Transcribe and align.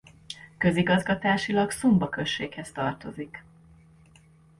Közigazgatásilag 0.57 1.71
Sumba 1.71 2.09
községhez 2.09 2.71
tartozik. 2.71 3.43